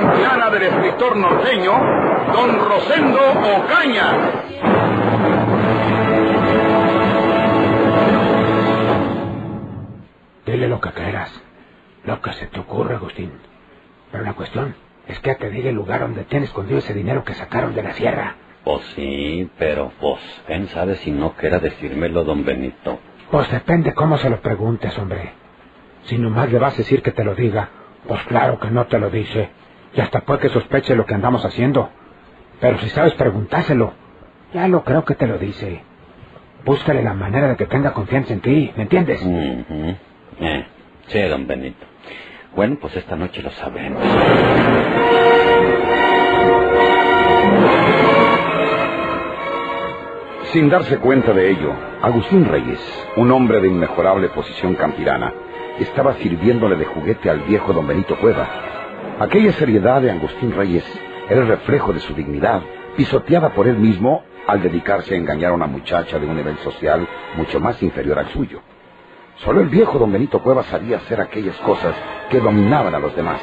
campeana 0.00 0.50
del 0.50 0.62
escritor 0.62 1.16
norteño, 1.16 1.72
Don 2.32 2.58
Rosendo 2.58 3.18
Ocaña. 3.58 4.32
Dile 10.46 10.68
lo 10.68 10.80
que 10.80 10.90
quieras. 10.90 11.30
Lo 12.04 12.20
que 12.22 12.32
se 12.32 12.46
te 12.46 12.60
ocurra, 12.60 12.96
Agustín. 12.96 13.32
Pero 14.10 14.24
la 14.24 14.32
cuestión 14.32 14.74
es 15.06 15.20
que 15.20 15.34
te 15.34 15.50
diga 15.50 15.68
el 15.68 15.76
lugar 15.76 16.00
donde 16.00 16.24
tiene 16.24 16.46
escondido 16.46 16.78
ese 16.78 16.94
dinero 16.94 17.22
que 17.24 17.34
sacaron 17.34 17.74
de 17.74 17.82
la 17.82 17.92
sierra. 17.92 18.36
Pues 18.64 18.82
sí, 18.94 19.50
pero 19.58 19.92
pues, 20.00 20.20
¿quién 20.46 20.68
sabe 20.68 20.96
si 20.96 21.10
no 21.10 21.32
quiera 21.32 21.58
decírmelo, 21.58 22.24
don 22.24 22.44
Benito? 22.44 22.98
Pues 23.30 23.50
depende 23.50 23.92
cómo 23.92 24.16
se 24.16 24.30
lo 24.30 24.40
preguntes, 24.40 24.98
hombre. 24.98 25.32
Si 26.04 26.16
nomás 26.18 26.50
le 26.50 26.58
vas 26.58 26.74
a 26.74 26.78
decir 26.78 27.02
que 27.02 27.12
te 27.12 27.22
lo 27.22 27.34
diga, 27.34 27.68
pues 28.08 28.22
claro 28.24 28.58
que 28.58 28.70
no 28.70 28.86
te 28.86 28.98
lo 28.98 29.10
dice. 29.10 29.59
Y 29.94 30.00
hasta 30.00 30.20
puede 30.20 30.40
que 30.40 30.48
sospeche 30.50 30.94
lo 30.94 31.06
que 31.06 31.14
andamos 31.14 31.44
haciendo. 31.44 31.90
Pero 32.60 32.78
si 32.78 32.88
sabes 32.90 33.14
preguntárselo, 33.14 33.92
ya 34.52 34.68
lo 34.68 34.84
creo 34.84 35.04
que 35.04 35.14
te 35.14 35.26
lo 35.26 35.38
dice. 35.38 35.82
Búscale 36.64 37.02
la 37.02 37.14
manera 37.14 37.48
de 37.48 37.56
que 37.56 37.66
tenga 37.66 37.92
confianza 37.92 38.32
en 38.32 38.40
ti, 38.40 38.72
¿me 38.76 38.82
entiendes? 38.82 39.20
Eh, 39.24 40.66
sí, 41.06 41.22
don 41.22 41.46
Benito. 41.46 41.86
Bueno, 42.54 42.76
pues 42.80 42.96
esta 42.96 43.16
noche 43.16 43.42
lo 43.42 43.50
sabremos. 43.50 44.02
Sin 50.52 50.68
darse 50.68 50.98
cuenta 50.98 51.32
de 51.32 51.48
ello, 51.50 51.72
Agustín 52.02 52.44
Reyes, 52.44 52.80
un 53.16 53.30
hombre 53.30 53.60
de 53.60 53.68
inmejorable 53.68 54.28
posición 54.30 54.74
campirana, 54.74 55.32
estaba 55.78 56.14
sirviéndole 56.14 56.74
de 56.76 56.86
juguete 56.86 57.30
al 57.30 57.40
viejo 57.40 57.72
don 57.72 57.86
Benito 57.86 58.18
Cueva. 58.18 58.48
Aquella 59.20 59.52
seriedad 59.52 60.00
de 60.00 60.10
Agustín 60.10 60.50
Reyes 60.50 60.82
era 61.28 61.42
el 61.42 61.46
reflejo 61.48 61.92
de 61.92 62.00
su 62.00 62.14
dignidad, 62.14 62.62
pisoteada 62.96 63.52
por 63.52 63.68
él 63.68 63.76
mismo 63.76 64.24
al 64.46 64.62
dedicarse 64.62 65.12
a 65.12 65.18
engañar 65.18 65.50
a 65.50 65.54
una 65.56 65.66
muchacha 65.66 66.18
de 66.18 66.26
un 66.26 66.34
nivel 66.34 66.56
social 66.60 67.06
mucho 67.36 67.60
más 67.60 67.82
inferior 67.82 68.18
al 68.18 68.30
suyo. 68.30 68.62
Solo 69.44 69.60
el 69.60 69.68
viejo 69.68 69.98
don 69.98 70.10
Benito 70.10 70.42
Cueva 70.42 70.62
sabía 70.62 70.96
hacer 70.96 71.20
aquellas 71.20 71.56
cosas 71.58 71.94
que 72.30 72.40
dominaban 72.40 72.94
a 72.94 72.98
los 72.98 73.14
demás. 73.14 73.42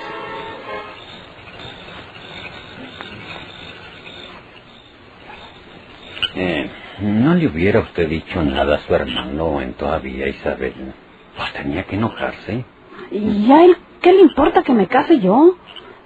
Eh, 6.34 6.72
¿No 7.02 7.36
le 7.36 7.46
hubiera 7.46 7.82
usted 7.82 8.10
dicho 8.10 8.42
nada 8.42 8.78
a 8.78 8.80
su 8.80 8.96
hermano 8.96 9.62
en 9.62 9.74
todavía, 9.74 10.28
Isabel? 10.28 10.74
Pues 11.36 11.54
tenía 11.54 11.84
que 11.84 11.98
enojarse. 11.98 12.66
¿Y 13.12 13.52
a 13.52 13.64
él 13.64 13.78
qué 14.02 14.14
le 14.14 14.22
importa 14.22 14.64
que 14.64 14.74
me 14.74 14.88
case 14.88 15.20
yo? 15.20 15.56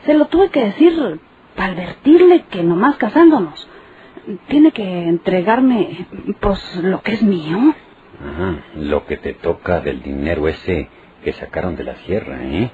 Se 0.06 0.14
lo 0.14 0.26
tuve 0.28 0.50
que 0.50 0.64
decir 0.66 1.20
para 1.56 1.74
advertirle 1.74 2.44
que 2.50 2.64
nomás 2.64 2.96
casándonos 2.98 3.68
tiene 4.48 4.72
que 4.72 4.84
entregarme, 4.84 6.08
pues, 6.40 6.76
lo 6.84 7.02
que 7.02 7.14
es 7.14 7.24
mío. 7.24 7.74
Ajá, 8.24 8.64
lo 8.76 9.06
que 9.06 9.18
te 9.18 9.34
toca 9.34 9.80
del 9.82 10.02
dinero 10.04 10.48
ese 10.48 10.90
que 11.24 11.34
sacaron 11.34 11.76
de 11.76 11.84
la 11.84 11.96
sierra, 11.98 12.38
¿eh? 12.44 12.72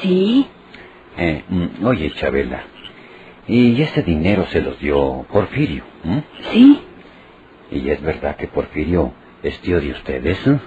Sí, 0.00 0.46
Eh, 1.18 1.44
mm, 1.48 1.84
oye, 1.86 2.10
Chabela, 2.12 2.62
¿y 3.48 3.80
ese 3.80 4.02
dinero 4.02 4.44
se 4.46 4.60
los 4.60 4.78
dio 4.78 5.24
Porfirio? 5.32 5.82
¿m? 6.04 6.22
sí. 6.52 6.80
¿Y 7.70 7.88
es 7.90 8.00
verdad 8.02 8.36
que 8.36 8.46
Porfirio 8.48 9.12
es 9.42 9.58
tío 9.60 9.80
de 9.80 9.92
ustedes? 9.92 10.38
eh? 10.46 10.58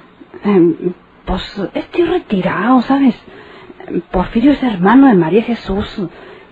Pues 1.26 1.62
estoy 1.76 2.06
retirado, 2.06 2.82
¿sabes? 2.82 3.16
Porfirio 4.12 4.52
es 4.52 4.62
hermano 4.64 5.08
de 5.08 5.14
María 5.16 5.44
Jesús, 5.44 6.02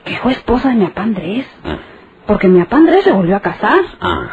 que 0.06 0.16
fue 0.18 0.31
esposa 0.31 0.70
de 0.70 0.75
mi 0.75 0.86
papá 0.86 1.03
Andrés. 1.03 1.46
Ah, 1.64 1.78
Porque 2.25 2.48
mi 2.48 2.59
papá 2.62 2.78
Andrés 2.78 3.03
se 3.03 3.12
volvió 3.12 3.36
a 3.36 3.42
casar. 3.42 3.80
ah, 4.02 4.30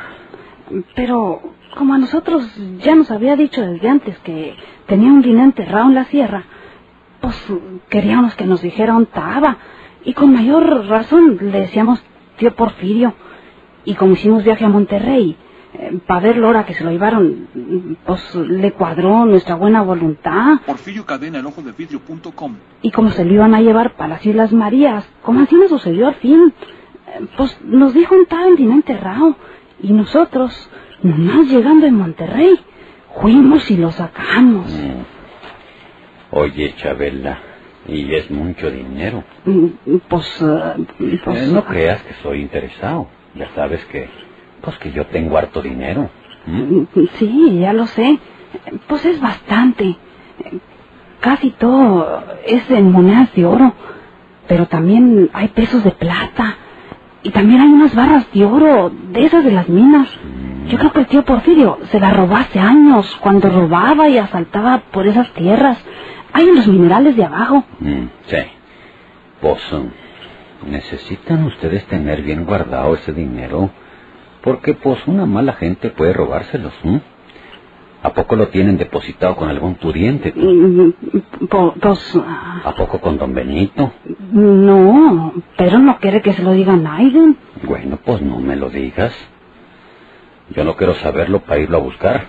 Pero 0.94 1.40
como 1.76 1.94
a 1.94 1.98
nosotros 1.98 2.46
ya 2.78 2.94
nos 2.94 3.10
había 3.10 3.36
dicho 3.36 3.60
desde 3.62 3.88
antes 3.88 4.18
que 4.20 4.54
tenía 4.86 5.08
un 5.12 5.22
dinero 5.22 5.44
enterrado 5.44 5.86
en 5.88 5.94
la 5.94 6.04
sierra, 6.04 6.44
pues 7.20 7.36
queríamos 7.88 8.34
que 8.36 8.44
nos 8.46 8.62
dijera 8.62 8.92
dónde 8.94 9.08
estaba. 9.08 9.56
Y 10.04 10.12
con 10.14 10.32
mayor 10.32 10.86
razón 10.86 11.38
le 11.40 11.60
decíamos 11.60 12.02
tío 12.36 12.54
Porfirio. 12.54 13.14
Y 13.84 13.94
como 13.94 14.12
hicimos 14.14 14.44
viaje 14.44 14.64
a 14.64 14.68
Monterrey, 14.68 15.36
para 16.06 16.20
verlo 16.20 16.46
ahora 16.46 16.64
que 16.64 16.74
se 16.74 16.84
lo 16.84 16.90
llevaron, 16.90 17.48
pues 18.06 18.34
le 18.34 18.72
cuadró 18.72 19.24
nuestra 19.26 19.56
buena 19.56 19.82
voluntad. 19.82 20.58
Porfirio 20.66 21.04
Cadena, 21.04 21.38
el 21.38 21.46
ojo 21.46 21.62
de 21.62 21.72
vidrio.com. 21.72 22.56
Y 22.82 22.90
como 22.90 23.10
se 23.10 23.24
lo 23.24 23.32
iban 23.32 23.54
a 23.54 23.60
llevar 23.60 23.94
para 23.94 24.10
las 24.10 24.26
Islas 24.26 24.52
Marías, 24.52 25.08
como 25.22 25.40
así 25.40 25.54
nos 25.56 25.70
sucedió 25.70 26.08
al 26.08 26.14
fin, 26.16 26.52
eh, 27.08 27.26
pues 27.36 27.58
nos 27.64 27.92
dijo 27.94 28.14
un 28.14 28.26
el 28.48 28.56
dinero 28.56 28.74
enterrado. 28.76 29.36
Y 29.82 29.92
nosotros, 29.92 30.70
nomás 31.02 31.48
llegando 31.48 31.86
en 31.86 31.94
Monterrey, 31.96 32.58
fuimos 33.20 33.70
y 33.70 33.76
lo 33.76 33.90
sacamos. 33.90 34.70
mm. 34.70 35.02
Oye, 36.36 36.74
Chabela, 36.76 37.38
¿y 37.86 38.12
es 38.14 38.30
mucho 38.30 38.70
dinero? 38.70 39.24
Mm, 39.44 39.66
Pues, 40.08 40.40
eh, 40.42 41.18
pues 41.24 41.42
Eh, 41.42 41.52
no 41.52 41.64
creas 41.64 42.02
que 42.02 42.14
soy 42.22 42.40
interesado. 42.40 43.08
Ya 43.34 43.48
sabes 43.54 43.84
que, 43.86 44.08
pues 44.64 44.78
que 44.78 44.92
yo 44.92 45.06
tengo 45.06 45.36
harto 45.38 45.62
dinero. 45.62 46.10
mm, 46.46 46.82
sí, 47.18 47.58
ya 47.60 47.72
lo 47.72 47.86
sé. 47.86 48.18
Pues 48.86 49.04
es 49.04 49.20
bastante. 49.20 49.96
Casi 51.20 51.50
todo 51.50 52.22
es 52.46 52.68
en 52.70 52.90
monedas 52.92 53.34
de 53.34 53.46
oro. 53.46 53.74
Pero 54.46 54.66
también 54.66 55.30
hay 55.32 55.48
pesos 55.48 55.82
de 55.84 55.90
plata. 55.92 56.56
Y 57.22 57.30
también 57.30 57.62
hay 57.62 57.68
unas 57.68 57.94
barras 57.94 58.26
de 58.32 58.44
oro, 58.44 58.90
de 58.90 59.24
esas 59.24 59.42
de 59.44 59.52
las 59.52 59.68
minas. 59.68 60.08
Yo 60.68 60.76
creo 60.78 60.92
que 60.92 61.00
el 61.00 61.06
tío 61.06 61.24
Porfirio 61.24 61.78
se 61.90 61.98
las 61.98 62.14
robó 62.14 62.36
hace 62.36 62.58
años, 62.60 63.16
cuando 63.20 63.48
robaba 63.48 64.08
y 64.10 64.18
asaltaba 64.18 64.82
por 64.92 65.06
esas 65.06 65.32
tierras. 65.32 65.78
Hay 66.34 66.48
en 66.48 66.56
los 66.56 66.66
minerales 66.66 67.16
de 67.16 67.24
abajo. 67.24 67.64
Mm, 67.80 68.04
sí. 68.26 68.36
Pues, 69.40 69.62
necesitan 70.66 71.44
ustedes 71.44 71.86
tener 71.86 72.22
bien 72.22 72.44
guardado 72.44 72.94
ese 72.94 73.12
dinero, 73.12 73.70
porque 74.44 74.74
pues 74.74 75.06
una 75.08 75.26
mala 75.26 75.54
gente 75.54 75.90
puede 75.90 76.12
robárselos. 76.12 76.74
¿m? 76.84 77.00
¿A 78.02 78.12
poco 78.12 78.36
lo 78.36 78.48
tienen 78.48 78.76
depositado 78.76 79.34
con 79.36 79.48
algún 79.48 79.76
pudiente? 79.76 80.32
Mm, 80.36 80.92
Pues, 81.48 82.12
ah, 82.16 82.60
¿A 82.66 82.74
poco 82.74 83.00
con 83.00 83.16
don 83.18 83.32
Benito? 83.34 83.92
no, 84.32 85.32
pero 85.56 85.78
no 85.78 85.98
quiere 85.98 86.20
que 86.20 86.34
se 86.34 86.42
lo 86.42 86.52
diga 86.52 86.74
a 86.74 86.76
Naiden. 86.76 87.38
Bueno, 87.62 87.98
pues 88.04 88.20
no 88.20 88.38
me 88.40 88.56
lo 88.56 88.68
digas. 88.68 89.14
Yo 90.54 90.64
no 90.64 90.76
quiero 90.76 90.94
saberlo 90.94 91.40
para 91.40 91.60
irlo 91.60 91.78
a 91.78 91.80
buscar. 91.80 92.26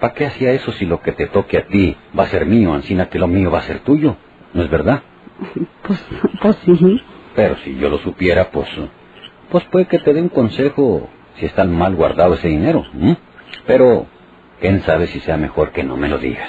¿Para 0.00 0.14
qué 0.14 0.26
hacía 0.26 0.52
eso 0.52 0.72
si 0.72 0.86
lo 0.86 1.00
que 1.00 1.12
te 1.12 1.26
toque 1.28 1.58
a 1.58 1.66
ti 1.66 1.96
va 2.18 2.24
a 2.24 2.28
ser 2.28 2.46
mío, 2.46 2.74
encima 2.74 3.06
que 3.08 3.18
lo 3.20 3.28
mío 3.28 3.50
va 3.50 3.60
a 3.60 3.62
ser 3.62 3.80
tuyo? 3.80 4.16
¿No 4.54 4.62
es 4.62 4.70
verdad? 4.70 5.02
Pues, 5.86 6.04
pues 6.42 6.56
sí. 6.66 7.00
Pero 7.34 7.56
si 7.58 7.76
yo 7.76 7.88
lo 7.88 7.98
supiera, 7.98 8.50
pues, 8.50 8.68
pues 9.50 9.64
puede 9.64 9.86
que 9.86 9.98
te 9.98 10.12
dé 10.12 10.20
un 10.22 10.28
consejo 10.28 11.08
si 11.36 11.46
está 11.46 11.64
mal 11.64 11.94
guardado 11.94 12.34
ese 12.34 12.48
dinero. 12.48 12.84
¿m? 12.94 13.16
Pero, 13.66 14.06
¿quién 14.60 14.82
sabe 14.82 15.06
si 15.06 15.20
sea 15.20 15.36
mejor 15.36 15.72
que 15.72 15.84
no 15.84 15.96
me 15.96 16.08
lo 16.08 16.18
digas? 16.18 16.48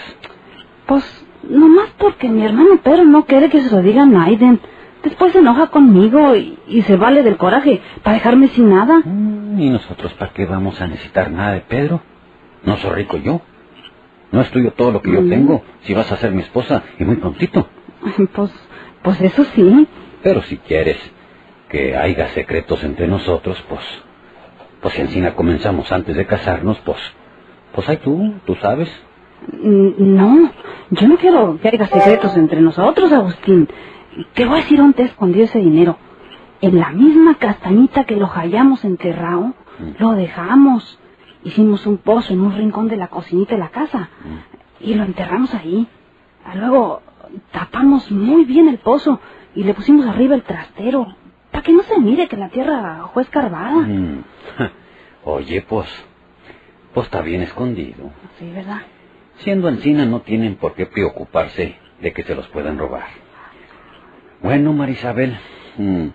Pues 0.86 1.04
nomás 1.44 1.90
porque 1.98 2.30
mi 2.30 2.44
hermano 2.46 2.81
Pedro 2.84 3.06
no 3.06 3.25
quiere 3.25 3.50
que 3.50 3.62
se 3.62 3.74
lo 3.74 3.81
diga 3.81 4.04
a 4.04 4.06
Naiden. 4.06 4.60
Después 5.04 5.31
se 5.31 5.40
enoja 5.40 5.68
conmigo 5.68 6.36
y, 6.36 6.60
y 6.68 6.81
se 6.81 6.98
vale 6.98 7.24
del 7.24 7.38
coraje 7.38 7.81
para 8.04 8.16
dejarme 8.16 8.50
sin 8.50 8.69
nada. 8.69 9.02
Mm, 9.06 9.60
¿Y 9.60 9.69
nosotros 9.69 10.13
para 10.13 10.34
qué 10.34 10.45
vamos 10.45 10.81
a 10.81 10.88
necesitar 10.88 11.31
nada 11.31 11.54
de 11.54 11.62
Pedro? 11.62 12.02
No 12.63 12.75
soy 12.78 12.92
rico 12.92 13.18
yo. 13.18 13.42
No 14.31 14.42
es 14.42 14.52
tuyo 14.52 14.72
todo 14.72 14.92
lo 14.92 15.02
que 15.02 15.12
yo 15.12 15.28
tengo, 15.28 15.63
si 15.81 15.94
vas 15.94 16.12
a 16.12 16.18
ser 16.18 16.31
mi 16.31 16.42
esposa, 16.42 16.84
y 17.00 17.04
muy 17.04 17.16
prontito. 17.16 17.68
Pues, 18.36 18.52
pues 19.02 19.22
eso 19.22 19.44
sí. 19.56 19.88
Pero 20.22 20.42
si 20.44 20.57
quieres 20.57 20.98
que 21.69 21.95
haya 21.95 22.27
secretos 22.30 22.83
entre 22.83 23.07
nosotros, 23.07 23.63
pues, 23.69 23.83
pues 24.81 24.94
si 24.95 25.01
encima 25.01 25.36
comenzamos 25.36 25.92
antes 25.92 26.16
de 26.16 26.25
casarnos, 26.25 26.80
pues, 26.80 26.98
pues 27.74 27.88
hay 27.89 27.98
tú, 27.98 28.33
tú 28.45 28.56
sabes. 28.56 28.89
Mm, 29.51 30.16
No, 30.16 30.51
yo 30.92 31.07
no 31.07 31.18
quiero 31.18 31.60
que 31.62 31.68
haya 31.69 31.86
secretos 31.88 32.36
entre 32.38 32.62
nosotros, 32.62 33.12
Agustín. 33.12 33.69
Te 34.33 34.45
voy 34.45 34.56
a 34.60 34.62
decir 34.63 34.77
dónde 34.80 35.04
escondió 35.04 35.44
ese 35.45 35.60
dinero. 35.60 35.98
en 36.62 36.77
la 36.77 36.89
misma 36.89 37.36
castañita 37.36 38.04
que 38.04 38.18
lo 38.18 38.27
hallamos 38.27 38.83
enterrado, 38.83 39.54
lo 39.98 40.12
dejamos. 40.12 41.00
Hicimos 41.45 41.86
un 41.88 42.00
pozo 42.00 42.33
en 42.33 42.42
un 42.42 42.51
rincón 42.54 42.89
de 42.89 42.98
la 42.98 43.07
cocinita 43.07 43.54
de 43.56 43.60
la 43.62 43.69
casa 43.69 44.10
y 44.81 44.94
lo 44.95 45.04
enterramos 45.06 45.54
ahí. 45.54 45.88
Luego 46.56 47.01
tapamos 47.51 48.12
muy 48.12 48.44
bien 48.44 48.68
el 48.68 48.77
pozo 48.80 49.21
y 49.56 49.63
le 49.63 49.74
pusimos 49.74 50.06
arriba 50.06 50.36
el 50.36 50.44
trastero 50.44 51.07
para 51.60 51.66
que 51.66 51.74
no 51.74 51.84
se 51.84 52.00
mire 52.00 52.30
que 52.30 52.38
la 52.38 52.48
tierra 52.48 53.10
fue 53.14 53.24
escarbada. 53.24 53.82
Mm. 53.82 54.24
Oye, 55.26 55.62
pues, 55.68 55.88
pues 56.94 57.08
está 57.08 57.22
bien 57.22 57.42
escondido. 57.42 58.12
Sí, 58.38 58.50
¿verdad? 58.50 58.84
Siendo 59.40 59.68
encina 59.68 60.06
no 60.06 60.22
tienen 60.22 60.56
por 60.56 60.74
qué 60.74 60.86
preocuparse 60.86 61.76
de 62.00 62.14
que 62.14 62.24
se 62.24 62.34
los 62.34 62.48
puedan 62.48 62.78
robar. 62.78 63.08
Bueno, 64.42 64.72
Marisabel, 64.72 65.38
mm, 65.78 66.08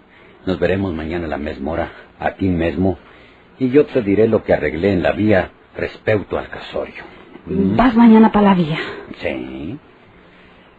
nos 0.47 0.59
veremos 0.59 0.95
mañana 0.95 1.27
a 1.27 1.29
la 1.29 1.37
misma 1.37 1.73
hora, 1.73 1.93
aquí 2.19 2.49
mismo, 2.49 2.99
y 3.59 3.69
yo 3.69 3.85
te 3.85 4.01
diré 4.01 4.29
lo 4.29 4.45
que 4.45 4.55
arreglé 4.55 4.95
en 4.95 5.03
la 5.03 5.13
vía 5.13 5.51
respecto 5.77 6.39
al 6.39 6.49
casorio. 6.49 7.05
Mm. 7.45 7.77
¿Vas 7.77 7.95
mañana 7.95 8.33
para 8.33 8.47
la 8.47 8.55
vía? 8.55 8.79
Sí. 9.19 9.79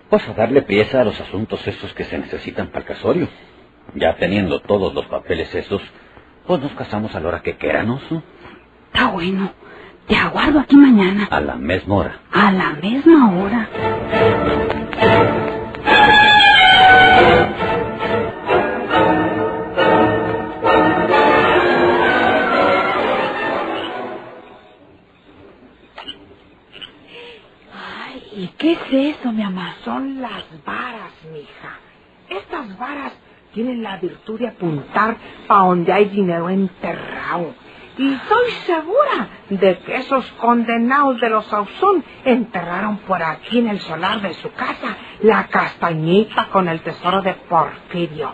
Pues 0.10 0.28
a 0.28 0.34
darle 0.34 0.64
pieza 0.64 1.02
a 1.02 1.06
los 1.06 1.22
asuntos 1.22 1.68
estos 1.68 1.94
que 1.94 2.04
se 2.04 2.18
necesitan 2.18 2.70
para 2.70 2.80
el 2.80 2.86
casorio. 2.86 3.28
Ya 3.94 4.16
teniendo 4.18 4.60
todos 4.60 4.94
los 4.94 5.06
papeles 5.06 5.54
esos, 5.54 5.82
pues 6.48 6.62
nos 6.62 6.74
casamos 6.74 7.16
a 7.16 7.20
la 7.20 7.28
hora 7.30 7.42
que 7.42 7.58
queramos. 7.58 8.02
Está 8.88 9.08
bueno. 9.12 9.52
Te 10.08 10.16
aguardo 10.16 10.60
aquí 10.60 10.76
mañana. 10.76 11.28
A 11.32 11.42
la 11.42 11.56
misma 11.56 11.96
hora. 11.96 12.20
A 12.32 12.52
la 12.52 12.72
misma 12.74 13.32
hora. 13.40 13.68
Ay, 27.74 28.24
¿y 28.36 28.48
qué 28.58 28.74
es 28.74 29.16
eso, 29.18 29.32
mi 29.32 29.44
mamá? 29.44 29.76
Son 29.84 30.22
las 30.22 30.44
varas, 30.66 31.12
mija. 31.32 31.80
Estas 32.30 32.78
varas 32.78 33.14
tienen 33.56 33.82
la 33.82 33.96
virtud 33.96 34.38
de 34.38 34.50
apuntar 34.50 35.16
a 35.48 35.60
donde 35.60 35.92
hay 35.92 36.10
dinero 36.10 36.50
enterrado. 36.50 37.56
Y 37.98 38.14
estoy 38.14 38.52
segura 38.66 39.30
de 39.50 39.80
que 39.80 39.96
esos 39.96 40.30
condenados 40.34 41.22
de 41.22 41.30
los 41.30 41.46
Sauzón 41.46 42.04
enterraron 42.26 42.98
por 42.98 43.24
aquí 43.24 43.60
en 43.60 43.70
el 43.70 43.80
solar 43.80 44.22
de 44.22 44.34
su 44.34 44.52
casa 44.52 44.98
la 45.22 45.48
castañita 45.48 46.50
con 46.52 46.68
el 46.68 46.82
tesoro 46.82 47.22
de 47.22 47.34
Porfirio. 47.34 48.34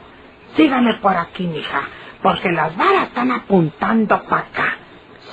Sígame 0.56 0.95
por 0.95 1.15
aquí, 1.15 1.45
mija, 1.45 1.83
porque 2.24 2.51
las 2.51 2.75
varas 2.75 3.03
están 3.03 3.31
apuntando 3.31 4.24
para 4.24 4.41
acá. 4.41 4.77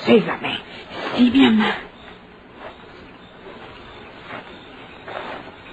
Sígame. 0.04 0.58
Sí, 1.16 1.30
mi 1.32 1.46
mamá. 1.46 1.74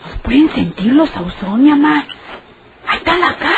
¿Nos 0.06 0.20
pueden 0.20 0.50
sentir 0.52 0.94
los 0.94 1.10
Sauzón, 1.10 1.64
mi 1.64 1.70
mamá? 1.72 2.06
Ahí 2.88 2.98
está 3.00 3.18
la. 3.18 3.55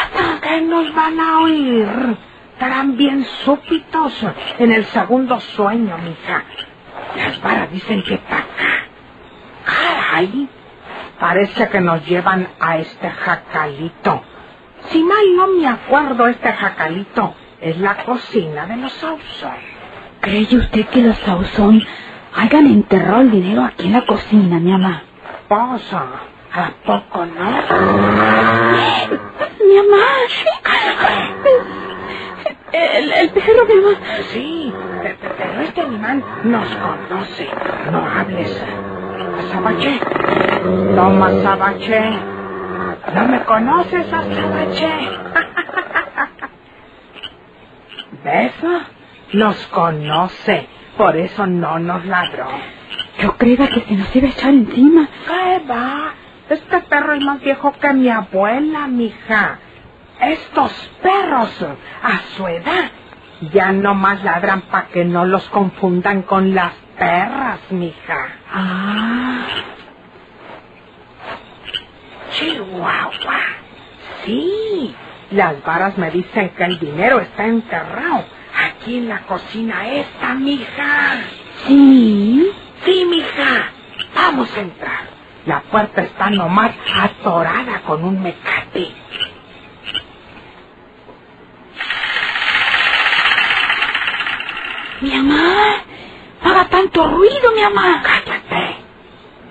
Que 0.47 0.61
nos 0.61 0.93
van 0.93 1.19
a 1.19 1.39
oír? 1.39 2.17
Estarán 2.53 2.97
bien 2.97 3.23
súpitos 3.43 4.25
en 4.57 4.71
el 4.71 4.85
segundo 4.85 5.39
sueño, 5.39 5.97
mija. 5.97 6.43
Las 7.15 7.41
varas 7.41 7.71
dicen 7.71 8.01
que 8.03 8.17
para 8.17 8.39
acá. 8.39 8.87
Caray, 9.65 10.49
parece 11.19 11.69
que 11.69 11.81
nos 11.81 12.05
llevan 12.05 12.47
a 12.59 12.77
este 12.77 13.09
jacalito. 13.09 14.23
Si 14.89 15.03
mal 15.03 15.35
no 15.35 15.47
me 15.47 15.67
acuerdo, 15.67 16.27
este 16.27 16.51
jacalito 16.51 17.35
es 17.61 17.77
la 17.77 17.97
cocina 18.05 18.65
de 18.65 18.77
los 18.77 18.93
Sauzón. 18.93 19.57
¿Cree 20.21 20.47
usted 20.55 20.85
que 20.87 21.01
los 21.01 21.17
Sauzón 21.19 21.83
hayan 22.35 22.67
enterrado 22.67 23.21
el 23.21 23.31
dinero 23.31 23.65
aquí 23.65 23.87
en 23.87 23.93
la 23.93 24.05
cocina, 24.05 24.59
mi 24.59 24.71
mamá? 24.71 25.03
Pues, 25.47 25.93
¿a 25.93 26.71
poco 26.85 27.25
no? 27.25 27.61
Mi 29.67 29.75
mamá. 29.75 30.03
El, 32.71 33.11
el 33.11 33.29
perro, 33.31 33.65
mi 33.67 33.75
mamá. 33.81 33.97
Sí, 34.31 34.73
pe- 35.03 35.15
pe- 35.15 35.29
pero 35.37 35.61
este 35.61 35.81
animal 35.81 36.23
nos 36.43 36.67
conoce. 36.75 37.49
No 37.91 37.99
hables. 38.05 38.63
Azabache. 39.39 39.99
Toma, 40.95 41.27
Azabache. 41.27 42.01
¿No 43.15 43.27
me 43.27 43.43
conoces, 43.45 44.13
Azabache? 44.13 44.91
¿Ves? 48.23 48.53
Nos 49.33 49.67
conoce. 49.67 50.67
Por 50.97 51.15
eso 51.17 51.45
no 51.45 51.79
nos 51.79 52.05
ladró. 52.05 52.47
Yo 53.19 53.35
creía 53.37 53.67
que 53.67 53.81
se 53.81 53.93
nos 53.95 54.15
iba 54.15 54.27
a 54.27 54.31
echar 54.31 54.49
encima. 54.49 55.07
¿Qué 55.27 55.61
va? 55.69 56.13
Este 56.49 56.81
perro 56.81 57.13
es 57.13 57.21
más 57.23 57.41
viejo 57.41 57.73
que 57.73 57.93
mi 57.93 58.09
abuela, 58.09 58.87
mija. 58.87 59.59
Estos 60.21 60.71
perros, 61.01 61.51
a 62.03 62.19
su 62.35 62.47
edad, 62.47 62.91
ya 63.53 63.71
no 63.73 63.95
más 63.95 64.23
ladran 64.23 64.61
para 64.63 64.87
que 64.89 65.05
no 65.05 65.25
los 65.25 65.47
confundan 65.49 66.23
con 66.23 66.55
las 66.55 66.73
perras, 66.97 67.59
mija. 67.71 68.17
Ah, 68.51 69.47
Chihuahua. 72.31 73.39
Sí, 74.25 74.95
las 75.31 75.63
varas 75.63 75.97
me 75.97 76.11
dicen 76.11 76.51
que 76.51 76.65
el 76.65 76.79
dinero 76.79 77.19
está 77.21 77.45
enterrado 77.45 78.25
aquí 78.69 78.97
en 78.97 79.09
la 79.09 79.21
cocina 79.27 79.87
esta, 79.89 80.35
mija. 80.35 81.21
sí. 81.67 82.51
Sí, 82.85 83.05
mija. 83.09 83.71
Vamos 84.15 84.49
a 84.57 84.61
entrar. 84.61 85.16
La 85.47 85.61
puerta 85.63 86.03
está 86.03 86.31
nomás 86.31 86.73
atorada 87.01 87.81
con 87.83 88.05
un 88.05 88.23
mecate. 88.23 88.93
Mi 95.01 95.11
mamá. 95.17 95.83
No 96.43 96.51
haga 96.51 96.69
tanto 96.69 97.07
ruido, 97.09 97.53
mi 97.55 97.61
mamá. 97.63 98.03
Cállate. 98.03 98.77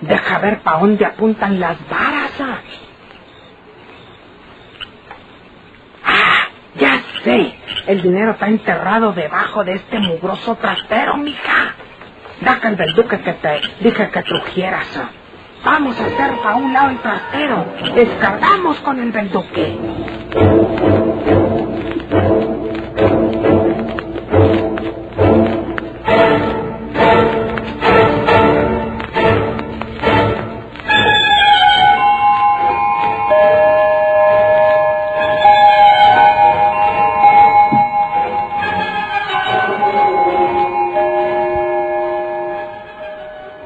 Deja 0.01 0.39
ver 0.39 0.61
para 0.63 0.79
dónde 0.79 1.05
apuntan 1.05 1.59
las 1.59 1.77
varas. 1.89 2.31
ah. 2.41 2.59
Ah, 6.05 6.47
ya 6.75 7.01
sé. 7.23 7.55
El 7.87 8.01
dinero 8.03 8.33
está 8.33 8.47
enterrado 8.47 9.13
debajo 9.13 9.63
de 9.65 9.75
este 9.75 9.99
mugroso 9.99 10.55
trastero, 10.57 11.17
mija. 11.17 11.75
Daca 12.41 12.69
el 12.69 12.75
verduque 12.77 13.21
que 13.21 13.33
te 13.33 13.61
dije 13.81 14.11
que 14.11 14.23
trujieras. 14.23 14.87
Vamos 15.63 15.99
a 15.99 16.05
hacer 16.05 16.37
para 16.41 16.55
un 16.55 16.73
lado 16.73 16.89
el 16.91 16.99
trastero. 16.99 17.65
Descargamos 17.95 18.77
con 18.79 18.99
el 18.99 19.11
verduque. 19.11 19.77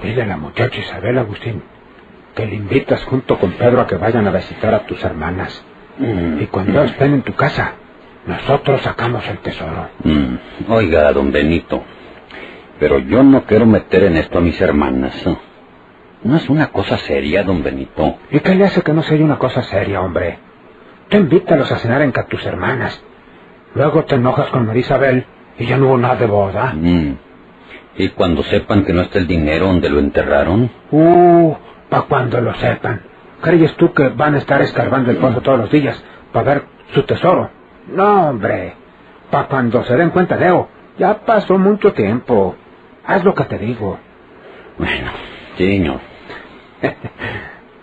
Dile 0.04 0.24
a 0.24 0.26
la 0.26 0.38
muchacha 0.38 0.80
Isabel, 0.80 1.18
Agustín, 1.20 1.64
que 2.36 2.46
le 2.46 2.56
invitas 2.56 3.04
junto 3.06 3.38
con 3.40 3.52
Pedro 3.54 3.82
a 3.82 3.88
que 3.88 3.96
vayan 3.96 4.28
a 4.28 4.32
visitar 4.32 4.74
a 4.74 4.86
tus 4.86 5.04
hermanas. 5.04 5.64
Mm, 5.98 6.42
Y 6.42 6.48
cuando 6.48 6.84
estén 6.84 7.14
en 7.14 7.22
tu 7.24 7.34
casa, 7.34 7.74
nosotros 8.26 8.82
sacamos 8.82 9.28
el 9.28 9.40
tesoro. 9.40 9.90
mm. 10.04 10.36
Oiga, 10.70 11.12
don 11.12 11.32
Benito, 11.32 11.84
pero 12.80 13.00
yo 13.00 13.24
no 13.24 13.44
quiero 13.46 13.66
meter 13.66 14.04
en 14.04 14.18
esto 14.18 14.38
a 14.38 14.42
mis 14.42 14.60
hermanas. 14.62 15.16
No 16.24 16.36
es 16.38 16.50
una 16.50 16.68
cosa 16.68 16.98
seria, 16.98 17.44
don 17.44 17.64
Benito. 17.64 18.18
¿Y 18.30 18.40
qué 18.40 18.56
le 18.56 18.66
hace 18.66 18.82
que 18.82 18.94
no 18.94 19.02
sea 19.02 19.24
una 19.24 19.40
cosa 19.40 19.64
seria, 19.64 20.02
hombre? 20.02 20.38
Tú 21.10 21.18
invítalos 21.18 21.72
a 21.72 21.78
cenar 21.78 22.02
en 22.04 22.12
casa 22.12 22.28
tus 22.30 22.46
hermanas. 22.46 23.04
Luego 23.76 24.06
te 24.06 24.16
enojas 24.16 24.48
con 24.50 24.66
Marisabel 24.68 25.26
y 25.58 25.66
ya 25.66 25.78
no 25.78 25.88
hubo 25.88 25.98
nada 25.98 26.16
de 26.16 26.26
boda. 26.28 26.74
Mm. 26.76 27.18
Y 27.98 28.10
cuando 28.10 28.44
sepan 28.44 28.86
que 28.86 28.94
no 28.94 29.02
está 29.02 29.18
el 29.20 29.28
dinero 29.28 29.66
donde 29.68 29.90
lo 29.90 30.00
enterraron, 30.00 30.70
Uh, 30.92 31.56
pa' 31.92 32.04
cuando 32.04 32.40
lo 32.40 32.54
sepan. 32.56 33.02
¿Crees 33.42 33.76
tú 33.76 33.94
que 33.94 34.08
van 34.10 34.36
a 34.36 34.38
estar 34.38 34.62
escarbando 34.62 35.12
el 35.12 35.18
pozo 35.18 35.42
todos 35.42 35.60
los 35.60 35.70
días 35.72 36.02
para 36.32 36.46
ver 36.46 36.64
su 36.94 37.04
tesoro? 37.04 37.52
No, 37.88 38.30
hombre. 38.30 38.76
Pa' 39.30 39.48
cuando 39.48 39.84
se 39.84 39.98
den 39.98 40.10
cuenta, 40.12 40.38
Leo. 40.38 40.70
Ya 40.98 41.20
pasó 41.26 41.58
mucho 41.58 41.92
tiempo. 41.94 42.56
Haz 43.06 43.26
lo 43.26 43.36
que 43.36 43.44
te 43.44 43.58
digo. 43.58 44.00
bueno, 44.78 45.12
señor. 45.58 46.00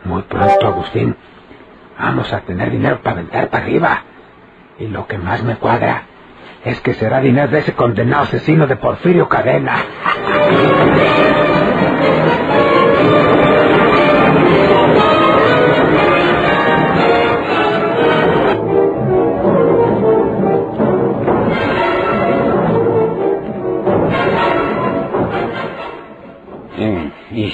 Muy 0.05 0.23
pronto, 0.23 0.67
Agustín. 0.67 1.15
Vamos 1.99 2.33
a 2.33 2.41
tener 2.41 2.71
dinero 2.71 3.00
para 3.03 3.17
aventar 3.17 3.50
para 3.50 3.65
arriba. 3.65 4.03
Y 4.79 4.87
lo 4.87 5.07
que 5.07 5.19
más 5.19 5.43
me 5.43 5.57
cuadra 5.57 6.05
es 6.65 6.81
que 6.81 6.95
será 6.95 7.21
dinero 7.21 7.49
de 7.49 7.59
ese 7.59 7.75
condenado 7.75 8.23
asesino 8.23 8.67
de 8.67 8.77
Porfirio 8.77 9.29
Cadena. 9.29 9.85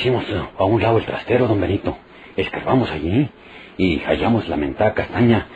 hicimos 0.05 0.25
a 0.59 0.65
un 0.65 0.83
lado 0.83 0.99
el 0.99 1.07
trastero, 1.07 1.49
don 1.49 1.59
Benito. 1.59 1.97
Escarbamos 2.37 2.91
allí 2.91 3.27
y 3.79 4.01
hallamos 4.01 4.47
la 4.49 4.57
mentada 4.57 4.93
castaña 4.93 5.47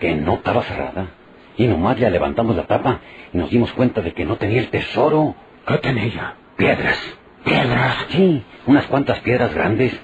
que 0.00 0.16
no 0.16 0.34
estaba 0.34 0.62
cerrada. 0.62 1.10
Y 1.56 1.68
nomás 1.68 1.96
ya 1.98 2.10
levantamos 2.10 2.56
la 2.56 2.64
tapa 2.64 2.98
y 3.32 3.38
nos 3.38 3.50
dimos 3.50 3.72
cuenta 3.72 4.00
de 4.00 4.12
que 4.12 4.24
no 4.24 4.34
tenía 4.36 4.60
el 4.60 4.68
tesoro. 4.68 5.36
¿Qué 5.64 5.78
tenía? 5.78 6.34
Piedras. 6.56 6.98
¿Piedras? 7.44 8.06
Sí, 8.08 8.42
unas 8.66 8.84
cuantas 8.86 9.20
piedras 9.20 9.54
grandes. 9.54 9.96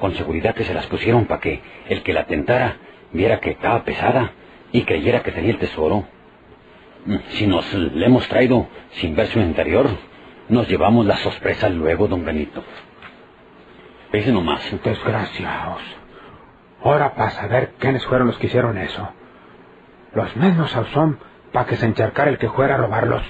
Con 0.00 0.14
seguridad 0.14 0.54
que 0.54 0.64
se 0.64 0.72
las 0.72 0.86
pusieron 0.86 1.26
para 1.26 1.40
que 1.42 1.60
el 1.90 2.02
que 2.02 2.14
la 2.14 2.24
tentara 2.24 2.78
viera 3.12 3.40
que 3.40 3.50
estaba 3.50 3.84
pesada 3.84 4.32
y 4.72 4.82
creyera 4.82 5.22
que 5.22 5.32
tenía 5.32 5.50
el 5.50 5.58
tesoro. 5.58 6.06
Mm, 7.04 7.16
Si 7.32 7.46
nos 7.46 7.72
le 7.74 8.06
hemos 8.06 8.26
traído 8.26 8.68
sin 8.92 9.14
ver 9.14 9.26
su 9.26 9.38
interior, 9.38 9.90
nos 10.48 10.66
llevamos 10.66 11.04
la 11.04 11.18
sorpresa 11.18 11.68
luego, 11.68 12.08
don 12.08 12.24
Benito. 12.24 12.64
Ese 14.14 14.32
nomás. 14.32 14.62
Desgraciados. 14.82 15.82
Ahora 16.82 17.14
para 17.14 17.30
saber 17.30 17.72
quiénes 17.78 18.04
fueron 18.06 18.26
los 18.28 18.38
que 18.38 18.46
hicieron 18.46 18.76
eso. 18.78 19.08
Los 20.14 20.36
mismos 20.36 20.70
son 20.92 21.18
para 21.52 21.66
que 21.66 21.76
se 21.76 21.86
encharcara 21.86 22.30
el 22.30 22.38
que 22.38 22.48
fuera 22.50 22.74
a 22.74 22.78
robarlos. 22.78 23.22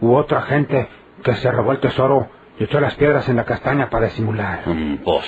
U 0.00 0.14
otra 0.14 0.42
gente 0.42 0.88
que 1.22 1.34
se 1.36 1.50
robó 1.50 1.72
el 1.72 1.80
tesoro 1.80 2.28
y 2.58 2.64
echó 2.64 2.80
las 2.80 2.94
piedras 2.96 3.28
en 3.28 3.36
la 3.36 3.44
castaña 3.44 3.88
para 3.90 4.06
disimular. 4.06 4.62
Mm, 4.66 4.96
Pues, 5.04 5.24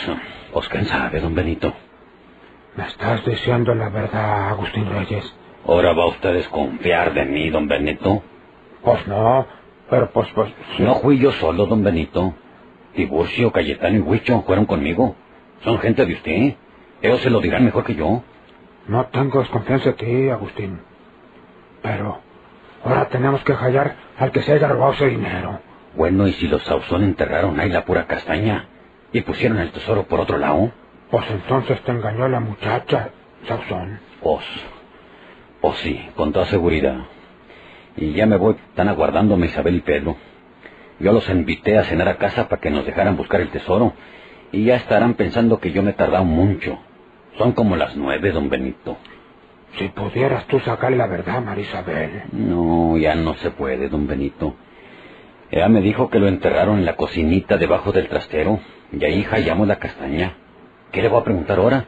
pues 0.52 0.69
quién 0.69 0.85
sabe, 0.87 1.21
don 1.21 1.35
Benito. 1.35 1.73
¿Me 2.76 2.87
estás 2.87 3.25
diciendo 3.25 3.75
la 3.75 3.88
verdad, 3.88 4.50
Agustín 4.50 4.90
Reyes? 4.90 5.35
Ahora 5.67 5.93
va 5.93 6.07
usted 6.07 6.29
a 6.29 6.33
desconfiar 6.33 7.12
de 7.14 7.25
mí, 7.25 7.50
don 7.50 7.67
Benito. 7.69 8.23
Pues 8.83 9.07
no, 9.07 9.47
pero 9.88 10.11
pues, 10.11 10.29
pues... 10.35 10.52
No 10.79 10.97
fui 10.97 11.19
yo 11.19 11.33
solo, 11.33 11.67
don 11.67 11.83
Benito. 11.83 12.35
Tiburcio, 12.95 13.53
Cayetano 13.53 13.97
y 13.97 14.01
Huicho 14.01 14.43
fueron 14.43 14.67
conmigo. 14.67 15.17
Son 15.63 15.79
gente 15.79 16.05
de 16.05 16.15
usted. 16.15 16.55
Ellos 17.03 17.21
se 17.21 17.31
lo 17.31 17.41
dirán 17.41 17.65
mejor 17.65 17.85
que 17.85 17.95
yo. 17.95 18.23
No 18.87 19.07
tengo 19.07 19.41
desconfianza 19.41 19.91
de 19.91 19.93
ti, 19.95 20.29
Agustín. 20.29 20.81
Pero 21.83 22.21
ahora 22.85 23.09
tenemos 23.09 23.43
que 23.45 23.55
hallar 23.55 23.97
al 24.19 24.33
que 24.33 24.43
se 24.43 24.53
haya 24.53 24.69
robado 24.69 24.93
ese 24.93 25.07
dinero. 25.07 25.61
Bueno, 25.97 26.27
¿y 26.27 26.33
si 26.35 26.49
los 26.49 26.63
Sauzón 26.63 27.03
enterraron 27.05 27.59
ahí 27.59 27.69
la 27.69 27.85
pura 27.85 28.07
castaña 28.07 28.69
y 29.13 29.21
pusieron 29.23 29.59
el 29.59 29.73
tesoro 29.73 30.05
por 30.05 30.21
otro 30.21 30.39
lado? 30.39 30.73
Pues 31.11 31.25
entonces 31.31 31.81
te 31.83 31.91
engañó 31.91 32.29
la 32.29 32.41
muchacha, 32.41 33.11
Sauzón. 33.47 34.01
Pues, 34.23 34.45
pues 35.61 35.77
sí, 35.79 36.09
con 36.17 36.33
toda 36.33 36.47
seguridad. 36.47 36.99
Y 37.97 38.13
ya 38.13 38.27
me 38.27 38.37
voy, 38.37 38.55
están 38.55 38.89
aguardándome 38.89 39.47
Isabel 39.47 39.77
y 39.77 39.81
Pedro. 39.81 40.17
Yo 41.00 41.12
los 41.12 41.28
invité 41.30 41.78
a 41.78 41.85
cenar 41.85 42.09
a 42.09 42.19
casa 42.19 42.49
para 42.49 42.61
que 42.61 42.71
nos 42.71 42.85
dejaran 42.85 43.16
buscar 43.16 43.40
el 43.40 43.49
tesoro. 43.49 43.95
Y 44.52 44.64
ya 44.64 44.76
estarán 44.76 45.14
pensando 45.14 45.59
que 45.59 45.73
yo 45.73 45.83
me 45.83 45.90
he 45.90 45.95
tardado 45.95 46.25
mucho. 46.25 46.78
Son 47.38 47.52
como 47.52 47.76
las 47.76 47.97
nueve, 47.97 48.33
don 48.33 48.50
Benito. 48.50 48.99
Si 49.78 49.88
pudieras 49.88 50.47
tú 50.47 50.61
sacar 50.61 50.92
la 50.92 51.07
verdad, 51.07 51.40
Marisabel. 51.42 52.25
No, 52.33 52.99
ya 52.99 53.14
no 53.14 53.35
se 53.37 53.50
puede, 53.50 53.88
don 53.88 54.07
Benito. 54.07 54.57
Ella 55.50 55.69
me 55.69 55.80
dijo 55.80 56.11
que 56.11 56.19
lo 56.19 56.28
enterraron 56.28 56.78
en 56.78 56.85
la 56.85 56.97
cocinita 56.97 57.57
debajo 57.57 57.92
del 57.92 58.09
trastero, 58.09 58.61
y 58.92 59.04
ahí 59.04 59.23
hallamos 59.23 59.66
la 59.66 59.78
castaña. 59.78 60.37
¿Qué 60.92 61.02
le 61.02 61.09
voy 61.09 61.21
a 61.21 61.25
preguntar 61.25 61.59
ahora? 61.59 61.87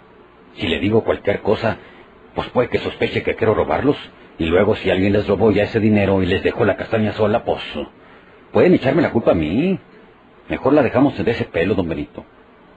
Si 0.56 0.68
le 0.68 0.78
digo 0.78 1.04
cualquier 1.04 1.42
cosa, 1.42 1.76
pues 2.34 2.48
puede 2.48 2.68
que 2.68 2.78
sospeche 2.78 3.22
que 3.22 3.34
quiero 3.34 3.54
robarlos, 3.54 3.96
y 4.38 4.46
luego 4.46 4.74
si 4.76 4.90
alguien 4.90 5.12
les 5.12 5.28
robó 5.28 5.50
ya 5.50 5.64
ese 5.64 5.80
dinero 5.80 6.22
y 6.22 6.26
les 6.26 6.42
dejó 6.42 6.64
la 6.64 6.76
castaña 6.76 7.12
sola, 7.12 7.44
pues 7.44 7.62
pueden 8.52 8.74
echarme 8.74 9.02
la 9.02 9.10
culpa 9.10 9.32
a 9.32 9.34
mí. 9.34 9.78
Mejor 10.48 10.72
la 10.72 10.82
dejamos 10.82 11.16
de 11.16 11.30
ese 11.30 11.44
pelo, 11.44 11.74
don 11.74 11.88
Benito. 11.88 12.24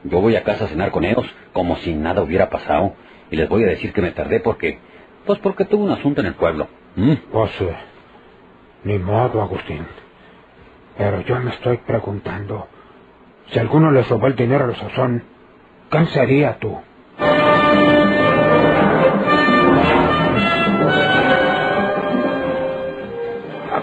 Yo 0.04 0.22
voy 0.22 0.36
a 0.36 0.44
casa 0.44 0.66
a 0.66 0.68
cenar 0.68 0.92
con 0.92 1.04
ellos 1.04 1.26
como 1.52 1.76
si 1.78 1.94
nada 1.94 2.22
hubiera 2.22 2.50
pasado, 2.50 2.94
y 3.32 3.36
les 3.36 3.50
voy 3.50 3.64
a 3.64 3.68
decir 3.68 3.92
que 3.92 4.02
me 4.02 4.12
tardé 4.12 4.40
porque, 4.40 4.80
pues 5.26 5.40
porque 5.40 5.66
tuve 5.66 5.84
un 5.84 5.92
asunto 5.92 6.22
en 6.22 6.28
el 6.28 6.36
pueblo. 6.36 6.68
¿Mm? 6.96 7.14
Pues, 7.32 7.52
eh, 7.62 7.76
ni 8.84 9.00
modo, 9.00 9.42
Agustín. 9.42 9.86
Pero 10.98 11.22
yo 11.22 11.40
me 11.40 11.52
estoy 11.52 11.78
preguntando, 11.78 12.68
si 13.48 13.60
alguno 13.60 13.92
les 13.92 14.08
robó 14.08 14.28
el 14.28 14.36
dinero 14.36 14.66
a 14.66 14.68
los 14.68 14.78
Sauzón, 14.78 15.24
¿quién 15.90 16.08
sería 16.08 16.58
tú? 16.60 16.78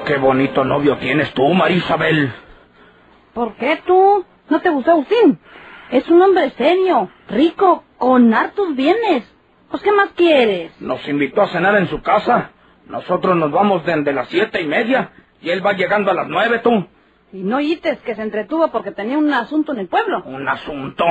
Qué 0.06 0.16
bonito 0.18 0.64
novio 0.64 0.96
tienes 0.98 1.32
tú, 1.32 1.48
Marisabel. 1.54 2.32
¿Por 3.34 3.54
qué 3.54 3.80
tú? 3.86 4.24
¿No 4.48 4.60
te 4.60 4.68
gustó 4.70 4.92
Agustín? 4.92 5.38
Es 5.90 6.08
un 6.08 6.20
hombre 6.20 6.50
serio, 6.50 7.08
rico, 7.28 7.84
con 7.98 8.32
hartos 8.34 8.74
bienes. 8.74 9.24
Pues, 9.70 9.82
¿qué 9.82 9.92
más 9.92 10.10
quieres? 10.16 10.72
Nos 10.80 11.06
invitó 11.08 11.42
a 11.42 11.48
cenar 11.48 11.76
en 11.76 11.88
su 11.88 12.02
casa. 12.02 12.50
Nosotros 12.86 13.36
nos 13.36 13.50
vamos 13.52 13.84
desde 13.86 14.12
las 14.12 14.28
siete 14.28 14.60
y 14.60 14.66
media 14.66 15.12
y 15.40 15.50
él 15.50 15.64
va 15.64 15.72
llegando 15.72 16.10
a 16.10 16.14
las 16.14 16.28
nueve, 16.28 16.58
tú. 16.58 16.86
Y 17.32 17.42
no 17.42 17.56
oíste 17.56 17.98
que 18.04 18.14
se 18.14 18.22
entretuvo 18.22 18.68
porque 18.68 18.90
tenía 18.90 19.16
un 19.16 19.32
asunto 19.32 19.72
en 19.72 19.78
el 19.78 19.88
pueblo. 19.88 20.22
Un 20.24 20.48
asunto. 20.48 21.04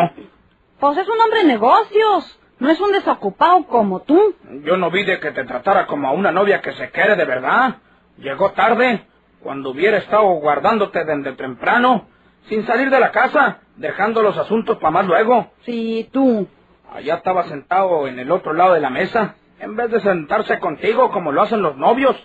Pues 0.79 0.97
es 0.97 1.07
un 1.07 1.19
hombre 1.19 1.39
de 1.39 1.45
negocios. 1.45 2.39
No 2.59 2.69
es 2.69 2.79
un 2.79 2.91
desocupado 2.91 3.65
como 3.65 4.01
tú. 4.01 4.35
Yo 4.63 4.77
no 4.77 4.91
vi 4.91 5.03
de 5.03 5.19
que 5.19 5.31
te 5.31 5.45
tratara 5.45 5.87
como 5.87 6.07
a 6.07 6.11
una 6.11 6.31
novia 6.31 6.61
que 6.61 6.73
se 6.73 6.91
quiere 6.91 7.15
de 7.15 7.25
verdad. 7.25 7.77
Llegó 8.17 8.51
tarde, 8.51 9.05
cuando 9.41 9.71
hubiera 9.71 9.97
estado 9.97 10.23
guardándote 10.23 11.03
desde 11.03 11.33
temprano, 11.33 12.07
sin 12.47 12.65
salir 12.65 12.89
de 12.89 12.99
la 12.99 13.11
casa, 13.11 13.59
dejando 13.75 14.21
los 14.21 14.37
asuntos 14.37 14.77
para 14.77 14.91
más 14.91 15.05
luego. 15.05 15.51
Sí, 15.61 16.09
tú. 16.11 16.47
Allá 16.91 17.15
estaba 17.15 17.45
sentado 17.45 18.07
en 18.07 18.19
el 18.19 18.31
otro 18.31 18.53
lado 18.53 18.73
de 18.73 18.81
la 18.81 18.89
mesa, 18.89 19.35
en 19.59 19.75
vez 19.75 19.89
de 19.91 20.01
sentarse 20.01 20.59
contigo 20.59 21.11
como 21.11 21.31
lo 21.31 21.41
hacen 21.41 21.61
los 21.61 21.77
novios. 21.77 22.15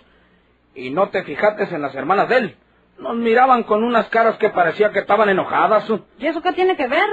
Y 0.75 0.89
no 0.91 1.09
te 1.09 1.23
fijaste 1.23 1.73
en 1.73 1.81
las 1.81 1.95
hermanas 1.95 2.29
de 2.29 2.37
él. 2.37 2.55
Nos 2.99 3.15
miraban 3.15 3.63
con 3.63 3.83
unas 3.83 4.09
caras 4.09 4.37
que 4.37 4.49
parecía 4.49 4.91
que 4.91 4.99
estaban 4.99 5.29
enojadas. 5.29 5.87
¿Y 6.19 6.27
eso 6.27 6.41
qué 6.41 6.51
tiene 6.53 6.75
que 6.75 6.87
ver? 6.87 7.07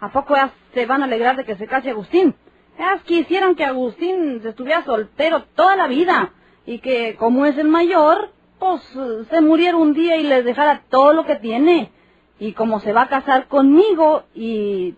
¿A 0.00 0.10
poco 0.10 0.34
ya 0.34 0.50
se 0.74 0.86
van 0.86 1.02
a 1.02 1.06
alegrar 1.06 1.36
de 1.36 1.44
que 1.44 1.56
se 1.56 1.66
case 1.66 1.90
Agustín? 1.90 2.34
Ellas 2.78 3.02
quisieran 3.02 3.54
que 3.54 3.64
Agustín 3.64 4.40
estuviera 4.44 4.82
soltero 4.84 5.44
toda 5.54 5.76
la 5.76 5.86
vida 5.86 6.32
y 6.66 6.78
que, 6.78 7.16
como 7.16 7.46
es 7.46 7.56
el 7.58 7.68
mayor, 7.68 8.30
pues 8.58 8.82
se 9.30 9.40
muriera 9.40 9.76
un 9.76 9.94
día 9.94 10.16
y 10.16 10.22
les 10.22 10.44
dejara 10.44 10.82
todo 10.90 11.12
lo 11.12 11.24
que 11.24 11.36
tiene. 11.36 11.90
Y 12.38 12.52
como 12.52 12.80
se 12.80 12.92
va 12.92 13.02
a 13.02 13.08
casar 13.08 13.48
conmigo 13.48 14.24
y 14.34 14.94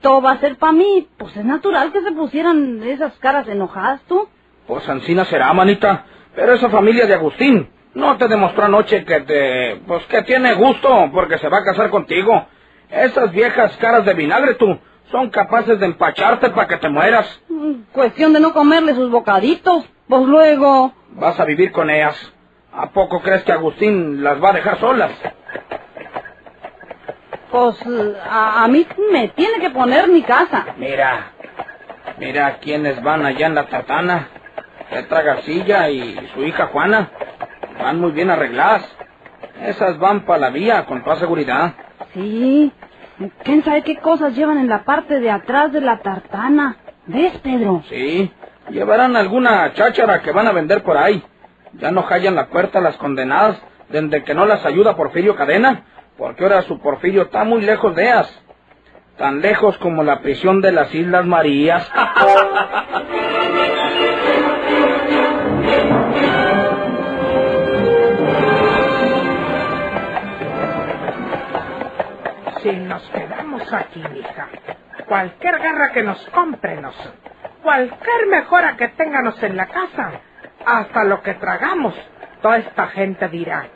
todo 0.00 0.22
va 0.22 0.32
a 0.32 0.40
ser 0.40 0.56
para 0.56 0.72
mí, 0.72 1.08
pues 1.18 1.36
es 1.36 1.44
natural 1.44 1.92
que 1.92 2.02
se 2.02 2.12
pusieran 2.12 2.82
esas 2.82 3.14
caras 3.18 3.48
enojadas, 3.48 4.00
tú. 4.08 4.28
Pues 4.66 4.88
Ancina 4.88 5.24
será, 5.24 5.52
manita. 5.52 6.04
Pero 6.34 6.54
esa 6.54 6.68
familia 6.68 7.06
de 7.06 7.14
Agustín 7.14 7.68
no 7.94 8.16
te 8.16 8.28
demostró 8.28 8.64
anoche 8.64 9.04
que 9.04 9.20
te... 9.20 9.80
pues 9.86 10.04
que 10.06 10.22
tiene 10.22 10.54
gusto 10.54 11.10
porque 11.12 11.38
se 11.38 11.48
va 11.48 11.58
a 11.58 11.64
casar 11.64 11.90
contigo. 11.90 12.46
Esas 12.90 13.32
viejas 13.32 13.76
caras 13.78 14.04
de 14.04 14.14
vinagre, 14.14 14.54
tú, 14.54 14.78
son 15.10 15.30
capaces 15.30 15.78
de 15.80 15.86
empacharte 15.86 16.50
para 16.50 16.66
que 16.68 16.76
te 16.76 16.88
mueras. 16.88 17.40
Mm, 17.48 17.82
Cuestión 17.92 18.32
de 18.32 18.40
no 18.40 18.52
comerle 18.52 18.94
sus 18.94 19.10
bocaditos, 19.10 19.84
pues 20.08 20.22
luego... 20.26 20.92
Vas 21.10 21.38
a 21.40 21.44
vivir 21.44 21.72
con 21.72 21.90
ellas. 21.90 22.16
¿A 22.72 22.90
poco 22.90 23.20
crees 23.20 23.42
que 23.42 23.52
Agustín 23.52 24.22
las 24.22 24.42
va 24.42 24.50
a 24.50 24.54
dejar 24.54 24.78
solas? 24.78 25.10
Pues 27.50 27.76
a, 28.30 28.64
a 28.64 28.68
mí 28.68 28.86
me 29.10 29.28
tiene 29.28 29.58
que 29.60 29.70
poner 29.70 30.08
mi 30.08 30.22
casa. 30.22 30.66
Mira, 30.76 31.32
mira 32.18 32.58
quiénes 32.58 33.02
van 33.02 33.24
allá 33.24 33.46
en 33.46 33.54
la 33.54 33.66
tatana. 33.66 34.28
Petra 34.90 35.22
Garcilla 35.22 35.88
y 35.88 36.28
su 36.34 36.44
hija 36.44 36.66
Juana. 36.66 37.10
Van 37.80 38.00
muy 38.00 38.12
bien 38.12 38.30
arregladas. 38.30 38.86
Esas 39.62 39.98
van 39.98 40.24
para 40.26 40.38
la 40.40 40.50
vía, 40.50 40.84
con 40.86 41.02
toda 41.02 41.16
seguridad. 41.16 41.72
Sí. 42.14 42.72
¿Quién 43.42 43.64
sabe 43.64 43.82
qué 43.82 43.96
cosas 43.96 44.36
llevan 44.36 44.58
en 44.58 44.68
la 44.68 44.84
parte 44.84 45.18
de 45.18 45.30
atrás 45.30 45.72
de 45.72 45.80
la 45.80 45.98
tartana? 45.98 46.76
¿Ves, 47.06 47.36
Pedro? 47.38 47.82
Sí, 47.88 48.30
llevarán 48.70 49.16
alguna 49.16 49.72
cháchara 49.74 50.22
que 50.22 50.30
van 50.30 50.46
a 50.46 50.52
vender 50.52 50.82
por 50.82 50.96
ahí. 50.96 51.22
Ya 51.74 51.90
no 51.90 52.02
hallan 52.02 52.36
la 52.36 52.46
puerta 52.46 52.80
las 52.80 52.96
condenadas 52.96 53.60
desde 53.88 54.22
que 54.22 54.34
no 54.34 54.46
las 54.46 54.64
ayuda 54.64 54.96
Porfirio 54.96 55.34
Cadena, 55.34 55.84
porque 56.16 56.44
ahora 56.44 56.62
su 56.62 56.78
Porfirio 56.80 57.22
está 57.22 57.44
muy 57.44 57.62
lejos 57.62 57.94
de 57.96 58.04
ellas. 58.04 58.42
Tan 59.16 59.40
lejos 59.40 59.76
como 59.78 60.04
la 60.04 60.20
prisión 60.20 60.60
de 60.60 60.70
las 60.70 60.94
Islas 60.94 61.26
Marías. 61.26 61.90
quedamos 73.68 73.72
aquí, 73.72 74.02
mija. 74.12 74.48
Cualquier 75.06 75.58
guerra 75.58 75.92
que 75.92 76.02
nos 76.02 76.24
cómprenos, 76.30 76.94
cualquier 77.62 78.26
mejora 78.28 78.76
que 78.76 78.88
tenganos 78.88 79.42
en 79.42 79.56
la 79.56 79.66
casa, 79.66 80.10
hasta 80.66 81.04
lo 81.04 81.22
que 81.22 81.34
tragamos, 81.34 81.94
toda 82.42 82.58
esta 82.58 82.88
gente 82.88 83.28
dirá, 83.28 83.66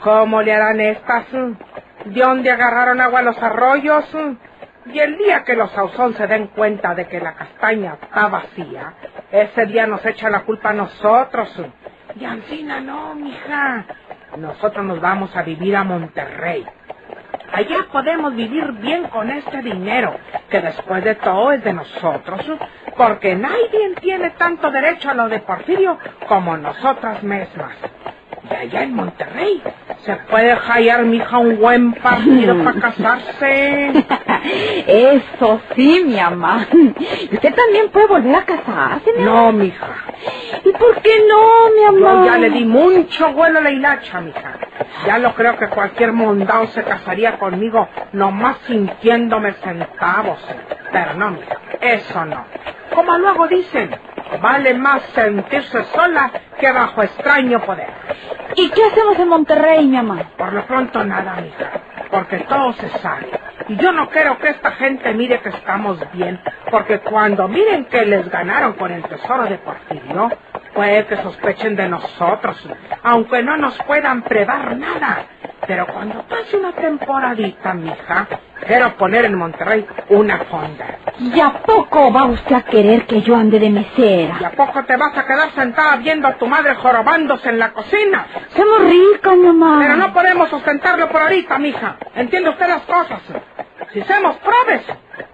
¿cómo 0.00 0.42
le 0.42 0.54
harán 0.54 0.80
estas? 0.80 1.26
¿De 1.32 2.20
dónde 2.20 2.50
agarraron 2.50 3.00
agua 3.00 3.22
los 3.22 3.42
arroyos? 3.42 4.04
Y 4.86 4.98
el 5.00 5.18
día 5.18 5.42
que 5.44 5.56
los 5.56 5.70
Sauzón 5.72 6.14
se 6.14 6.26
den 6.26 6.48
cuenta 6.48 6.94
de 6.94 7.06
que 7.08 7.20
la 7.20 7.34
castaña 7.34 7.98
está 8.00 8.28
vacía, 8.28 8.94
ese 9.30 9.66
día 9.66 9.86
nos 9.86 10.04
echa 10.06 10.30
la 10.30 10.40
culpa 10.42 10.70
a 10.70 10.74
nosotros. 10.74 11.60
Y 12.14 12.24
Ancina 12.24 12.80
no, 12.80 13.14
mija. 13.14 13.84
Nosotros 14.36 14.84
nos 14.84 15.00
vamos 15.00 15.34
a 15.36 15.42
vivir 15.42 15.76
a 15.76 15.84
Monterrey. 15.84 16.64
Allá 17.52 17.86
podemos 17.90 18.34
vivir 18.34 18.72
bien 18.72 19.04
con 19.04 19.30
este 19.30 19.62
dinero, 19.62 20.14
que 20.50 20.60
después 20.60 21.02
de 21.02 21.14
todo 21.16 21.52
es 21.52 21.64
de 21.64 21.72
nosotros, 21.72 22.40
porque 22.96 23.34
nadie 23.34 23.94
tiene 24.00 24.30
tanto 24.30 24.70
derecho 24.70 25.10
a 25.10 25.14
lo 25.14 25.28
de 25.28 25.38
Porfirio 25.40 25.98
como 26.28 26.56
nosotras 26.56 27.22
mismas. 27.22 27.72
Y 28.50 28.54
allá 28.54 28.82
en 28.82 28.94
Monterrey 28.94 29.62
se 30.04 30.16
puede 30.30 30.54
hallar, 30.54 31.04
mija, 31.04 31.38
un 31.38 31.58
buen 31.58 31.92
partido 31.94 32.56
para 32.64 32.80
casarse. 32.80 33.92
Eso 34.86 35.60
sí, 35.74 36.02
mi 36.06 36.16
mamá. 36.16 36.66
¿Usted 37.32 37.54
también 37.54 37.88
puede 37.90 38.06
volver 38.06 38.34
a 38.36 38.44
casarse, 38.44 39.12
mi 39.18 39.24
No, 39.24 39.52
mija. 39.52 39.88
¿Y 40.64 40.70
por 40.72 41.02
qué 41.02 41.10
no, 41.28 41.92
mi 41.92 41.98
Yo 41.98 42.04
mamá? 42.06 42.26
ya 42.26 42.38
le 42.38 42.50
di 42.50 42.64
mucho 42.64 43.32
vuelo 43.32 43.58
a 43.58 43.62
la 43.62 43.70
hilacha, 43.70 44.20
mija. 44.20 44.54
Ya 45.06 45.18
lo 45.18 45.34
creo 45.34 45.56
que 45.56 45.68
cualquier 45.68 46.12
mondao 46.12 46.66
se 46.68 46.82
casaría 46.84 47.38
conmigo 47.38 47.88
nomás 48.12 48.58
sintiéndome 48.66 49.52
centavos. 49.54 50.38
Pero 50.92 51.14
no, 51.14 51.30
mija, 51.32 51.58
eso 51.80 52.24
no. 52.24 52.44
Como 52.94 53.18
luego 53.18 53.46
dicen, 53.46 53.90
vale 54.40 54.74
más 54.74 55.02
sentirse 55.14 55.84
sola 55.84 56.30
que 56.58 56.72
bajo 56.72 57.02
extraño 57.02 57.60
poder. 57.60 57.88
¿Y 58.56 58.70
qué 58.70 58.82
hacemos 58.84 59.18
en 59.18 59.28
Monterrey, 59.28 59.86
mi 59.86 59.96
mamá? 59.96 60.30
Por 60.36 60.52
lo 60.52 60.64
pronto 60.66 61.04
nada, 61.04 61.36
mija, 61.36 61.70
porque 62.10 62.38
todo 62.40 62.72
se 62.72 62.88
sabe. 62.98 63.30
Y 63.68 63.76
yo 63.76 63.92
no 63.92 64.08
quiero 64.08 64.38
que 64.38 64.48
esta 64.48 64.72
gente 64.72 65.12
mire 65.12 65.40
que 65.40 65.50
estamos 65.50 66.00
bien, 66.12 66.40
porque 66.70 67.00
cuando 67.00 67.46
miren 67.48 67.84
que 67.84 68.06
les 68.06 68.28
ganaron 68.30 68.72
con 68.72 68.90
el 68.90 69.02
tesoro 69.02 69.44
de 69.44 69.58
Porfirio, 69.58 70.30
puede 70.78 71.06
que 71.06 71.16
sospechen 71.16 71.74
de 71.74 71.88
nosotros, 71.88 72.56
aunque 73.02 73.42
no 73.42 73.56
nos 73.56 73.76
puedan 73.78 74.22
prevar 74.22 74.76
nada. 74.76 75.24
Pero 75.66 75.88
cuando 75.88 76.22
pase 76.22 76.56
una 76.56 76.70
temporadita, 76.70 77.74
mija, 77.74 78.28
quiero 78.64 78.96
poner 78.96 79.24
en 79.24 79.36
Monterrey 79.36 79.84
una 80.10 80.38
fonda. 80.44 80.86
¿Y 81.18 81.40
a 81.40 81.50
poco 81.64 82.12
va 82.12 82.26
usted 82.26 82.54
a 82.54 82.62
querer 82.62 83.06
que 83.06 83.22
yo 83.22 83.34
ande 83.34 83.58
de 83.58 83.70
mesera? 83.70 84.36
¿Y 84.40 84.44
a 84.44 84.52
poco 84.52 84.84
te 84.84 84.96
vas 84.96 85.18
a 85.18 85.26
quedar 85.26 85.50
sentada 85.50 85.96
viendo 85.96 86.28
a 86.28 86.34
tu 86.34 86.46
madre 86.46 86.76
jorobándose 86.76 87.48
en 87.48 87.58
la 87.58 87.72
cocina? 87.72 88.26
Somos 88.56 88.88
ricas, 88.88 89.36
mamá. 89.36 89.80
Pero 89.82 89.96
no 89.96 90.12
podemos 90.12 90.48
sustentarlo 90.48 91.08
por 91.08 91.22
ahorita, 91.22 91.58
mija. 91.58 91.96
¿Entiende 92.14 92.50
usted 92.50 92.68
las 92.68 92.82
cosas? 92.82 93.20
Si 93.92 94.02
somos 94.02 94.36
probes, 94.36 94.82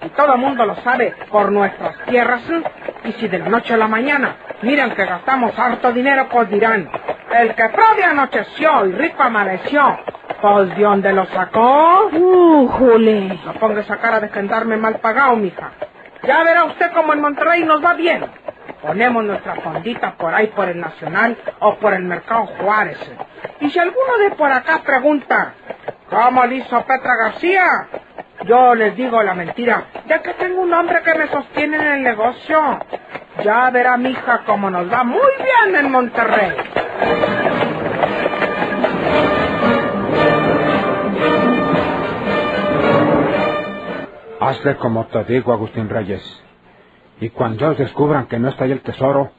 y 0.03 0.09
todo 0.11 0.35
el 0.35 0.41
mundo 0.41 0.65
lo 0.65 0.77
sabe 0.77 1.15
por 1.31 1.51
nuestras 1.51 1.97
tierras, 2.07 2.43
y 3.05 3.13
si 3.13 3.29
de 3.29 3.39
la 3.39 3.49
noche 3.49 3.75
a 3.75 3.77
la 3.77 3.89
mañana 3.89 4.37
miran 4.63 4.95
que 4.95 5.05
gastamos 5.05 5.59
harto 5.59 5.93
dinero, 5.93 6.29
pues 6.31 6.49
dirán, 6.51 6.89
el 7.33 7.55
que 7.55 7.69
prove 7.69 8.05
anocheció 8.05 8.87
y 8.87 8.93
rico 8.93 9.23
amaneció, 9.23 9.99
pues 10.41 10.77
de 10.77 10.83
dónde 10.83 11.13
lo 11.13 11.27
sacó. 11.27 12.11
Uh, 12.13 12.69
jule. 12.69 13.41
No 13.45 13.55
ponga 13.55 13.81
esa 13.81 13.97
cara 13.97 14.21
de 14.21 14.29
gendarme 14.29 14.77
mal 14.77 15.01
pagado, 15.01 15.35
mija. 15.37 15.73
Ya 16.23 16.43
verá 16.45 16.65
usted 16.65 16.93
cómo 16.93 17.13
en 17.13 17.21
Monterrey 17.21 17.65
nos 17.65 17.85
va 17.85 17.95
bien. 17.95 18.25
Ponemos 18.81 19.25
nuestra 19.25 19.57
fondita 19.57 20.13
por 20.13 20.35
ahí 20.35 20.47
por 20.49 20.69
el 20.69 20.79
Nacional 20.79 21.37
o 21.59 21.77
por 21.77 21.93
el 21.95 22.05
Mercado 22.05 22.47
Juárez. 22.47 22.99
Y 23.61 23.71
si 23.71 23.79
alguno 23.79 24.19
de 24.19 24.31
por 24.31 24.53
acá 24.53 24.81
pregunta, 24.85 25.55
¿cómo 26.09 26.45
le 26.47 26.57
hizo 26.57 26.81
Petra 26.83 27.17
García? 27.17 27.89
Yo 28.47 28.75
les 28.75 28.97
digo 28.97 29.23
la 29.23 29.35
mentira, 29.35 29.85
ya 30.07 30.21
que 30.23 30.35
tengo 30.35 30.61
un 30.61 30.73
hombre 30.73 31.01
que 31.03 31.15
me 31.19 31.29
sostiene 31.29 31.77
en 31.77 31.87
el 31.95 32.03
negocio. 32.03 32.79
Ya 33.43 33.71
verá, 33.71 33.97
mija, 33.97 34.43
cómo 34.45 34.71
nos 34.71 34.93
va 34.93 35.03
muy 35.05 35.31
bien 35.39 35.77
en 35.77 35.91
Monterrey. 35.91 36.53
Hazle 44.41 44.77
como 44.77 45.07
te 45.07 45.25
digo, 45.25 45.53
Agustín 45.53 45.89
Reyes. 45.89 46.23
Y 47.21 47.31
cuando 47.31 47.65
ellos 47.65 47.79
descubran 47.79 48.27
que 48.27 48.39
no 48.39 48.51
está 48.51 48.65
ahí 48.65 48.73
el 48.73 48.83
tesoro, 48.83 49.33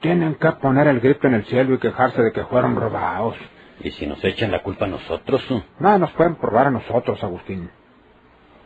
tienen 0.00 0.34
que 0.34 0.52
poner 0.52 0.86
el 0.88 1.00
grito 1.00 1.26
en 1.28 1.34
el 1.34 1.44
cielo 1.46 1.74
y 1.74 1.78
quejarse 1.78 2.20
de 2.22 2.32
que 2.32 2.44
fueron 2.44 2.76
robados. 2.76 3.36
¿Y 3.80 3.90
si 3.92 4.06
nos 4.06 4.22
echan 4.22 4.52
la 4.52 4.62
culpa 4.62 4.84
a 4.84 4.88
nosotros? 4.88 5.42
Nada 5.78 5.98
nos 5.98 6.10
pueden 6.12 6.36
probar 6.36 6.66
a 6.66 6.70
nosotros, 6.70 7.22
Agustín. 7.24 7.70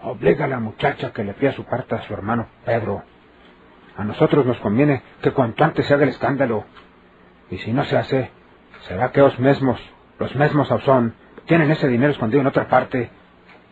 Obliga 0.02 0.44
a 0.44 0.48
la 0.48 0.60
muchacha 0.60 1.12
que 1.12 1.24
le 1.24 1.34
pida 1.34 1.52
su 1.52 1.64
parte 1.64 1.94
a 1.94 2.02
su 2.02 2.14
hermano 2.14 2.48
Pedro. 2.64 3.02
A 3.96 4.04
nosotros 4.04 4.46
nos 4.46 4.58
conviene 4.58 5.02
que 5.22 5.32
cuanto 5.32 5.64
antes 5.64 5.86
se 5.86 5.94
haga 5.94 6.04
el 6.04 6.10
escándalo. 6.10 6.64
Y 7.50 7.58
si 7.58 7.72
no 7.72 7.84
se 7.84 7.96
hace, 7.96 8.30
será 8.86 9.10
que 9.10 9.20
los 9.20 9.38
mismos, 9.38 9.80
los 10.18 10.34
mismos 10.36 10.68
Sauzón, 10.68 11.14
tienen 11.46 11.70
ese 11.70 11.88
dinero 11.88 12.12
escondido 12.12 12.42
en 12.42 12.46
otra 12.46 12.68
parte. 12.68 13.10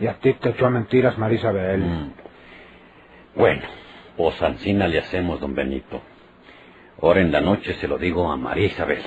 Y 0.00 0.06
a 0.08 0.14
ti 0.14 0.32
te 0.34 0.50
echó 0.50 0.66
a 0.66 0.70
mentiras, 0.70 1.16
Marisabel. 1.16 1.80
Mm. 1.80 2.12
Bueno, 3.36 3.62
pues 4.16 4.42
Ancina 4.42 4.88
le 4.88 4.98
hacemos, 4.98 5.40
don 5.40 5.54
Benito. 5.54 6.02
Ahora 7.00 7.20
en 7.20 7.30
la 7.30 7.40
noche 7.40 7.74
se 7.74 7.86
lo 7.86 7.98
digo 7.98 8.30
a 8.30 8.36
María 8.36 8.66
Isabel. 8.66 9.02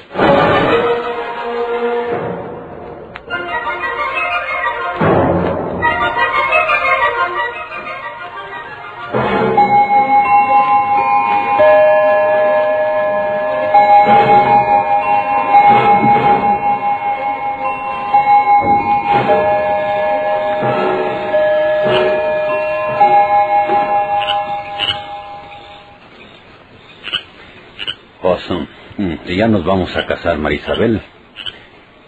Nos 29.60 29.68
vamos 29.68 29.94
a 29.98 30.06
casar, 30.06 30.38
María 30.38 30.60
Isabel. 30.60 31.02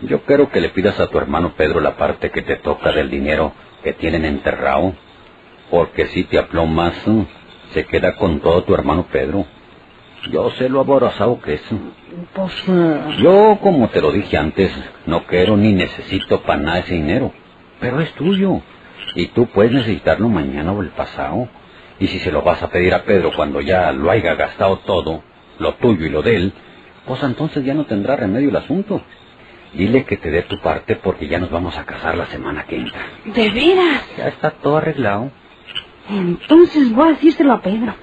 Yo 0.03 0.21
quiero 0.21 0.49
que 0.49 0.61
le 0.61 0.69
pidas 0.69 0.97
a 1.01 1.07
tu 1.07 1.17
hermano 1.17 1.53
Pedro 1.57 1.81
la 1.81 1.97
parte 1.97 2.31
que 2.31 2.41
te 2.43 2.55
toca 2.55 2.93
del 2.93 3.09
dinero 3.09 3.51
que 3.83 3.91
tienen 3.91 4.23
enterrado. 4.23 4.93
Porque 5.69 6.05
si 6.07 6.23
te 6.23 6.37
aplomas, 6.39 6.93
se 7.71 7.85
queda 7.85 8.15
con 8.15 8.39
todo 8.39 8.63
tu 8.63 8.73
hermano 8.73 9.05
Pedro. 9.11 9.45
Yo 10.31 10.49
sé 10.51 10.69
lo 10.69 10.79
aborazado 10.79 11.41
que 11.41 11.55
es. 11.55 11.63
Pues, 12.33 12.53
eh, 12.69 13.17
Yo, 13.19 13.59
como 13.61 13.89
te 13.89 13.99
lo 13.99 14.13
dije 14.13 14.37
antes, 14.37 14.71
no 15.05 15.25
quiero 15.25 15.57
ni 15.57 15.73
necesito 15.73 16.43
para 16.43 16.61
nada 16.61 16.79
ese 16.79 16.93
dinero. 16.93 17.33
Pero 17.81 17.99
es 17.99 18.13
tuyo. 18.13 18.61
Y 19.15 19.27
tú 19.27 19.47
puedes 19.47 19.73
necesitarlo 19.73 20.29
mañana 20.29 20.71
o 20.71 20.81
el 20.81 20.91
pasado. 20.91 21.49
Y 21.99 22.07
si 22.07 22.19
se 22.19 22.31
lo 22.31 22.43
vas 22.43 22.63
a 22.63 22.69
pedir 22.69 22.93
a 22.93 23.03
Pedro 23.03 23.33
cuando 23.35 23.59
ya 23.59 23.91
lo 23.91 24.09
haya 24.09 24.35
gastado 24.35 24.77
todo, 24.77 25.21
lo 25.59 25.73
tuyo 25.73 26.05
y 26.05 26.09
lo 26.09 26.21
de 26.21 26.35
él, 26.37 26.53
pues 27.05 27.23
entonces 27.23 27.63
ya 27.63 27.73
no 27.73 27.85
tendrá 27.85 28.15
remedio 28.15 28.49
el 28.49 28.55
asunto. 28.55 29.01
Dile 29.73 30.03
que 30.03 30.17
te 30.17 30.29
dé 30.29 30.41
tu 30.43 30.59
parte 30.59 30.95
porque 30.97 31.27
ya 31.27 31.39
nos 31.39 31.49
vamos 31.49 31.77
a 31.77 31.85
casar 31.85 32.15
la 32.15 32.25
semana 32.25 32.65
que 32.65 32.75
entra. 32.77 33.01
¿de 33.25 33.49
veras? 33.49 34.03
Ya 34.17 34.27
está 34.27 34.51
todo 34.51 34.77
arreglado. 34.77 35.31
Entonces 36.09 36.91
voy 36.93 37.07
a 37.07 37.11
decírselo 37.11 37.53
a 37.53 37.61
Pedro. 37.61 37.93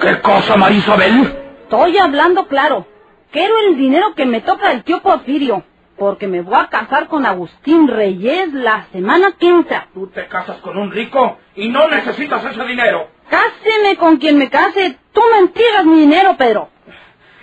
¿Qué 0.00 0.20
cosa, 0.22 0.56
María 0.56 0.78
Isabel? 0.78 1.36
Estoy 1.62 1.98
hablando 1.98 2.46
claro. 2.48 2.86
Quiero 3.30 3.54
el 3.68 3.76
dinero 3.76 4.14
que 4.16 4.26
me 4.26 4.40
toca 4.40 4.70
del 4.70 4.82
tío 4.82 5.02
Porfirio. 5.02 5.62
Porque 6.00 6.26
me 6.26 6.40
voy 6.40 6.54
a 6.58 6.68
casar 6.68 7.08
con 7.08 7.26
Agustín 7.26 7.86
Reyes 7.86 8.54
la 8.54 8.86
semana 8.90 9.32
que 9.38 9.46
entra. 9.46 9.86
Tú 9.92 10.06
te 10.06 10.26
casas 10.28 10.56
con 10.62 10.78
un 10.78 10.90
rico 10.90 11.36
y 11.54 11.68
no 11.68 11.88
necesitas 11.88 12.42
ese 12.42 12.64
dinero. 12.64 13.08
Cáseme 13.28 13.98
con 13.98 14.16
quien 14.16 14.38
me 14.38 14.48
case. 14.48 14.96
Tú 15.12 15.20
me 15.30 15.40
entregas 15.40 15.84
mi 15.84 16.00
dinero, 16.00 16.38
Pedro. 16.38 16.70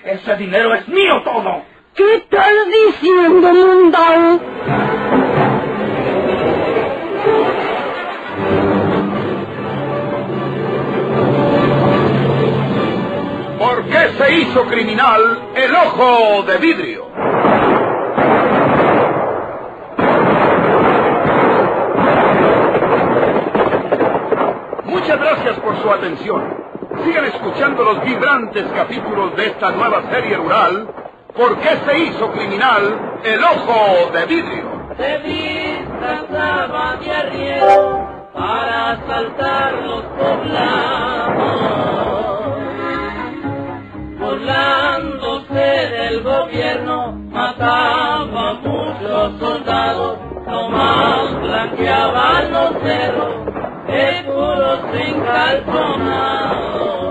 Ese 0.04 0.36
dinero 0.38 0.74
es 0.74 0.88
mío 0.88 1.22
todo. 1.24 1.62
¿Qué 1.94 2.16
estás 2.16 2.52
diciendo, 2.66 3.54
mundao? 3.54 4.40
hizo 14.30 14.66
criminal 14.66 15.22
el 15.56 15.76
ojo 15.76 16.44
de 16.44 16.58
vidrio. 16.58 17.08
Por 25.68 25.82
su 25.82 25.92
atención. 25.92 26.42
Sigan 27.04 27.26
escuchando 27.26 27.84
los 27.84 28.02
vibrantes 28.06 28.64
capítulos 28.74 29.36
de 29.36 29.48
esta 29.48 29.72
nueva 29.72 30.02
serie 30.10 30.38
rural. 30.38 30.88
¿Por 31.36 31.58
qué 31.60 31.76
se 31.86 32.00
hizo 32.00 32.32
criminal 32.32 33.20
el 33.26 33.44
ojo 33.44 34.10
de 34.14 34.26
vidrio? 34.28 34.64
Se 34.98 35.20
disfrazaba 35.20 36.96
de 36.96 37.12
arriero 37.12 38.30
para 38.34 38.92
asaltar 38.92 39.74
los 39.74 40.04
poblados. 40.04 41.58
Burlándose 44.20 45.54
del 45.54 46.24
gobierno, 46.24 47.12
mataba 47.30 48.54
muchos 48.54 49.40
soldados, 49.40 50.18
nomás 50.48 51.42
blanqueaban 51.42 52.52
los 52.54 52.72
cerros, 52.84 53.57
de 53.98 54.24
puro 54.26 54.72
sin 54.94 55.22
calzonado. 55.24 57.07